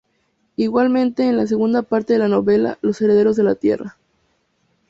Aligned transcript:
Igualmente, 0.55 1.27
en 1.29 1.37
la 1.37 1.45
segunda 1.45 1.83
parte 1.83 2.13
de 2.13 2.17
la 2.17 2.27
novela, 2.27 2.79
"Los 2.81 2.99
herederos 3.03 3.35
de 3.35 3.43
la 3.43 3.53
tierra". 3.53 3.97